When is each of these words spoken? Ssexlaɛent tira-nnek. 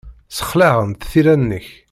Ssexlaɛent 0.29 1.07
tira-nnek. 1.11 1.67